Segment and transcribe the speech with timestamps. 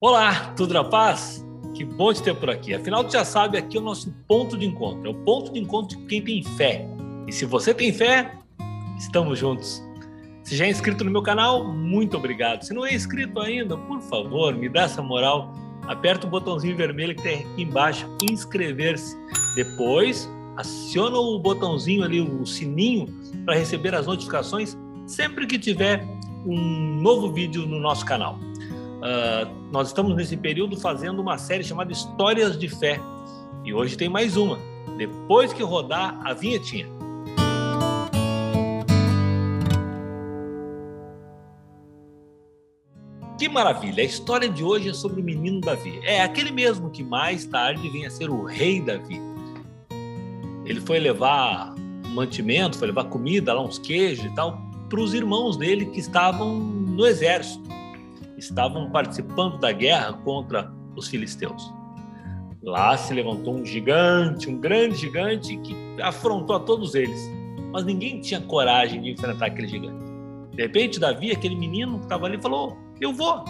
[0.00, 1.44] Olá, tudo na paz?
[1.74, 2.72] Que bom te ter por aqui.
[2.72, 5.04] Afinal, tu já sabe, aqui é o nosso ponto de encontro.
[5.04, 6.86] É o ponto de encontro de quem tem fé.
[7.26, 8.32] E se você tem fé,
[8.96, 9.82] estamos juntos.
[10.44, 12.62] Se já é inscrito no meu canal, muito obrigado.
[12.62, 15.52] Se não é inscrito ainda, por favor, me dá essa moral.
[15.88, 19.16] Aperta o botãozinho vermelho que tem aqui embaixo, inscrever-se.
[19.56, 23.08] Depois, aciona o botãozinho ali, o sininho,
[23.44, 24.78] para receber as notificações
[25.08, 26.06] sempre que tiver
[26.46, 28.38] um novo vídeo no nosso canal.
[28.98, 33.00] Uh, nós estamos nesse período fazendo uma série chamada Histórias de Fé.
[33.64, 34.58] E hoje tem mais uma,
[34.96, 36.86] depois que rodar a vinhetinha.
[43.38, 44.02] Que maravilha!
[44.02, 46.00] A história de hoje é sobre o menino Davi.
[46.02, 49.20] É aquele mesmo que mais tarde vinha a ser o rei Davi.
[50.64, 51.72] Ele foi levar
[52.08, 56.56] mantimento, foi levar comida, lá uns queijos e tal, para os irmãos dele que estavam
[56.56, 57.62] no exército,
[58.38, 61.72] estavam participando da guerra contra os filisteus.
[62.62, 67.30] Lá se levantou um gigante, um grande gigante que afrontou a todos eles,
[67.72, 70.04] mas ninguém tinha coragem de enfrentar aquele gigante.
[70.52, 73.44] De repente, Davi, aquele menino que estava ali, falou: Eu vou,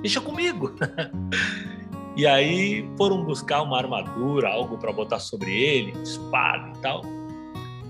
[0.00, 0.72] deixa comigo.
[2.16, 7.02] e aí foram buscar uma armadura, algo para botar sobre ele, espada e tal.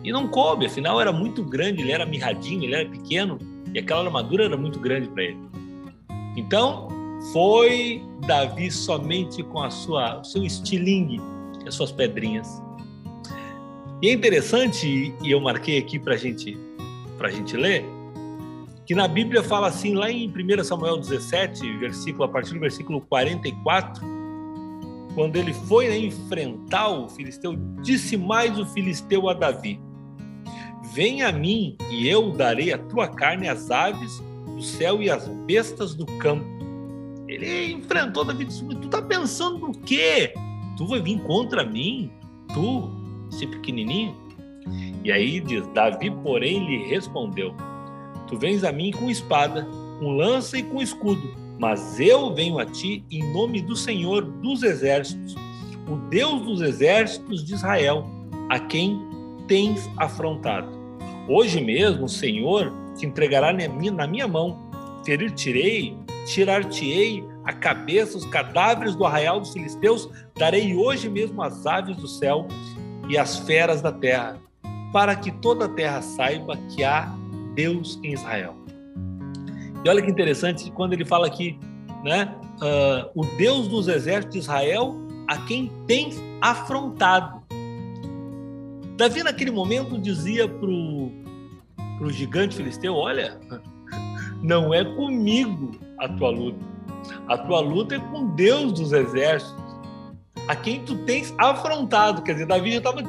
[0.03, 3.39] E não coube, afinal era muito grande, ele era mirradinho, ele era pequeno
[3.73, 5.39] e aquela armadura era muito grande para ele.
[6.39, 6.87] Então,
[7.33, 11.21] foi Davi somente com a sua, o seu estilingue,
[11.67, 12.63] as suas pedrinhas.
[14.01, 16.57] E é interessante, e eu marquei aqui para gente,
[17.21, 17.85] a gente ler,
[18.87, 23.01] que na Bíblia fala assim, lá em 1 Samuel 17, versículo, a partir do versículo
[23.01, 24.01] 44,
[25.17, 29.81] quando ele foi né, enfrentar o filisteu, disse mais o filisteu a Davi:
[30.95, 34.23] Vem a mim, e eu darei a tua carne às aves
[34.59, 36.45] do céu e às bestas do campo.
[37.29, 40.35] Ele enfrentou Davi e disse: Tu tá pensando no quê?
[40.77, 42.11] Tu vai vir contra mim?
[42.53, 42.91] Tu,
[43.33, 44.17] esse pequenininho?
[45.05, 47.55] E aí diz: Davi, porém, lhe respondeu:
[48.27, 49.67] Tu vens a mim com espada,
[49.99, 54.63] com lança e com escudo, mas eu venho a ti em nome do Senhor dos
[54.63, 55.35] exércitos,
[55.89, 58.07] o Deus dos exércitos de Israel,
[58.49, 59.01] a quem
[59.47, 60.69] tens afrontado.
[61.29, 64.69] Hoje mesmo o Senhor te entregará na minha mão.
[65.05, 71.97] Ferir-te-ei, tirar-te-ei a cabeça, os cadáveres do arraial dos filisteus, darei hoje mesmo as aves
[71.97, 72.47] do céu
[73.09, 74.39] e as feras da terra,
[74.93, 77.09] para que toda a terra saiba que há
[77.55, 78.55] Deus em Israel.
[79.83, 81.59] E olha que interessante quando ele fala aqui,
[82.05, 82.35] né?
[82.57, 84.95] Uh, o Deus dos exércitos de Israel,
[85.27, 87.41] a quem tens afrontado.
[88.97, 91.13] Davi, naquele momento, dizia para o
[92.11, 93.39] gigante filisteu: Olha,
[94.43, 96.59] não é comigo a tua luta.
[97.27, 99.63] A tua luta é com Deus dos exércitos,
[100.47, 102.23] a quem tu tens afrontado.
[102.23, 103.03] Quer dizer, Davi já estava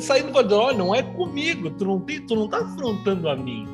[0.00, 3.36] saindo para dizer: Olha, não é comigo, tu não está tu não tá afrontando a
[3.36, 3.66] mim.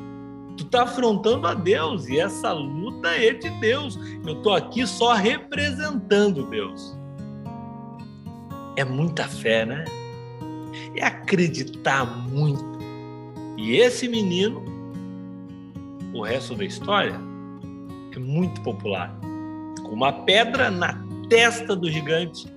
[0.57, 3.97] Tu está afrontando a Deus e essa luta é de Deus.
[4.25, 6.95] Eu estou aqui só representando Deus.
[8.75, 9.83] É muita fé, né?
[10.95, 12.72] é acreditar muito.
[13.57, 14.63] E esse menino,
[16.13, 17.19] o resto da história,
[18.15, 19.15] é muito popular.
[19.83, 22.47] Com uma pedra na testa do gigante,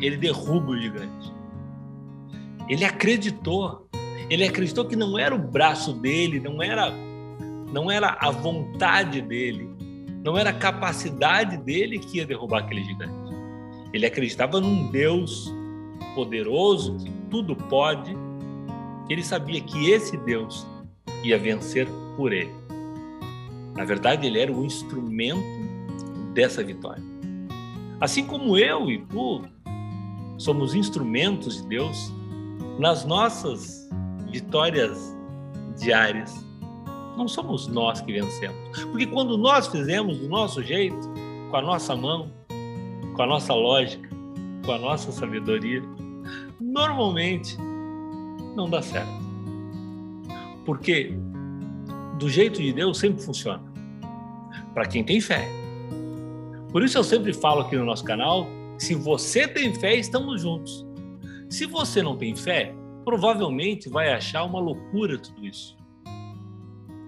[0.00, 1.32] ele derruba o gigante.
[2.68, 3.88] Ele acreditou.
[4.28, 6.92] Ele acreditou que não era o braço dele, não era
[7.72, 9.68] não era a vontade dele,
[10.24, 13.34] não era a capacidade dele que ia derrubar aquele gigante.
[13.92, 15.52] Ele acreditava num Deus
[16.14, 18.16] poderoso que tudo pode,
[19.08, 20.66] ele sabia que esse Deus
[21.22, 22.52] ia vencer por ele.
[23.74, 25.44] Na verdade, ele era o instrumento
[26.32, 27.02] dessa vitória.
[28.00, 29.42] Assim como eu e tu
[30.38, 32.12] somos instrumentos de Deus
[32.78, 33.88] nas nossas
[34.30, 35.16] vitórias
[35.78, 36.44] diárias.
[37.16, 38.84] Não somos nós que vencemos.
[38.84, 41.08] Porque quando nós fizemos do nosso jeito,
[41.50, 42.30] com a nossa mão,
[43.14, 44.08] com a nossa lógica,
[44.64, 45.82] com a nossa sabedoria,
[46.60, 47.56] normalmente
[48.56, 49.12] não dá certo.
[50.64, 51.14] Porque
[52.18, 53.62] do jeito de Deus sempre funciona.
[54.74, 55.48] Para quem tem fé.
[56.72, 58.46] Por isso eu sempre falo aqui no nosso canal,
[58.78, 60.84] se você tem fé, estamos juntos.
[61.48, 62.74] Se você não tem fé,
[63.04, 65.76] provavelmente vai achar uma loucura tudo isso.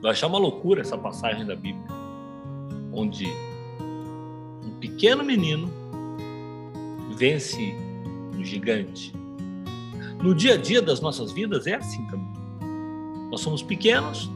[0.00, 1.86] Vai achar uma loucura essa passagem da Bíblia,
[2.92, 5.68] onde um pequeno menino
[7.16, 7.74] vence
[8.36, 9.12] um gigante
[10.22, 12.32] no dia a dia das nossas vidas é assim também.
[13.30, 14.30] Nós somos pequenos,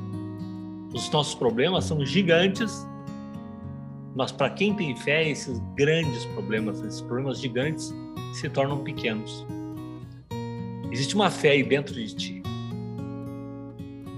[0.94, 2.86] os nossos problemas são gigantes,
[4.14, 7.94] Mas para quem tem fé, esses grandes problemas, esses problemas gigantes,
[8.34, 9.46] se tornam pequenos.
[10.90, 12.42] Existe uma fé aí dentro de ti.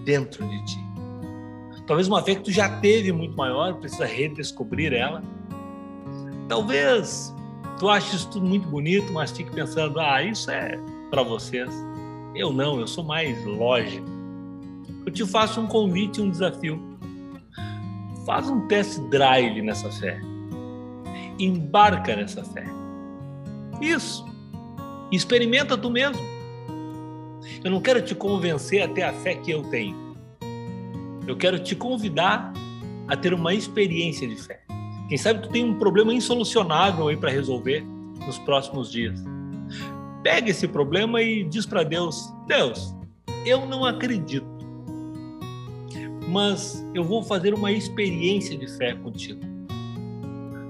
[0.05, 0.85] Dentro de ti.
[1.87, 5.23] Talvez uma fé que tu já teve muito maior, precisa redescobrir ela.
[6.49, 7.33] Talvez
[7.79, 10.77] tu aches tudo muito bonito, mas fique pensando: ah, isso é
[11.15, 11.71] para vocês.
[12.35, 14.05] Eu não, eu sou mais lógico.
[15.07, 16.83] Eu te faço um convite, um desafio.
[18.27, 20.21] Faz um test drive nessa fé.
[21.39, 22.65] Embarca nessa fé.
[23.81, 24.27] Isso.
[25.13, 26.21] Experimenta tu mesmo.
[27.63, 30.17] Eu não quero te convencer a ter a fé que eu tenho.
[31.29, 32.53] Eu quero te convidar
[33.07, 34.61] a ter uma experiência de fé.
[35.09, 37.87] Quem sabe tu tem um problema insolucionável aí para resolver
[38.27, 39.23] nos próximos dias.
[40.25, 42.93] Pega esse problema e diz para Deus: Deus,
[43.47, 44.47] eu não acredito,
[46.27, 49.41] mas eu vou fazer uma experiência de fé contigo.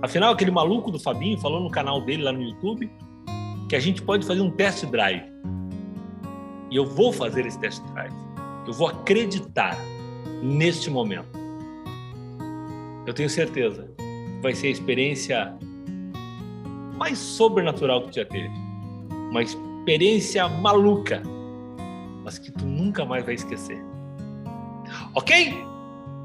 [0.02, 2.90] Afinal, aquele maluco do Fabinho falou no canal dele lá no YouTube
[3.68, 5.22] que a gente pode fazer um test drive.
[6.70, 8.12] E eu vou fazer esse test drive.
[8.66, 9.78] Eu vou acreditar
[10.42, 11.38] neste momento.
[13.06, 13.94] Eu tenho certeza
[14.44, 15.56] vai ser a experiência
[16.98, 18.63] mais sobrenatural que já teve.
[19.30, 21.22] Uma experiência maluca,
[22.22, 23.82] mas que tu nunca mais vai esquecer.
[25.14, 25.54] Ok?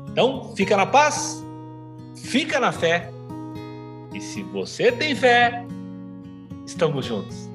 [0.10, 1.44] Então, fica na paz,
[2.16, 3.12] fica na fé.
[4.14, 5.66] E se você tem fé,
[6.66, 7.49] estamos juntos.